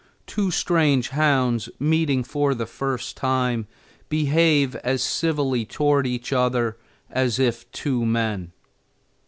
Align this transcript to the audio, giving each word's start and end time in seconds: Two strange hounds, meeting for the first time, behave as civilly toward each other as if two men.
Two 0.25 0.49
strange 0.49 1.09
hounds, 1.09 1.69
meeting 1.79 2.23
for 2.23 2.55
the 2.55 2.65
first 2.65 3.15
time, 3.15 3.67
behave 4.09 4.75
as 4.77 5.03
civilly 5.03 5.63
toward 5.63 6.07
each 6.07 6.33
other 6.33 6.75
as 7.11 7.37
if 7.37 7.71
two 7.71 8.03
men. 8.03 8.51